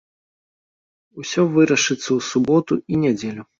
[1.25, 3.43] Усё вырашыцца ў суботу і нядзелю.